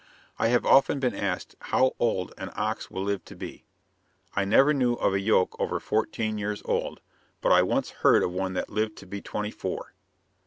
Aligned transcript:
I 0.39 0.47
have 0.47 0.65
often 0.65 0.99
been 0.99 1.13
asked 1.13 1.55
how 1.59 1.95
old 1.99 2.33
an 2.35 2.49
ox 2.55 2.89
will 2.89 3.03
live 3.03 3.23
to 3.25 3.35
be. 3.35 3.65
I 4.35 4.45
never 4.45 4.73
knew 4.73 4.93
of 4.95 5.13
a 5.13 5.19
yoke 5.19 5.55
over 5.59 5.79
fourteen 5.79 6.39
years 6.39 6.63
old, 6.65 7.01
but 7.39 7.51
I 7.51 7.61
once 7.61 7.91
heard 8.01 8.23
of 8.23 8.31
one 8.31 8.53
that 8.53 8.71
lived 8.71 8.97
to 8.97 9.05
be 9.05 9.21
twenty 9.21 9.51
four. 9.51 9.93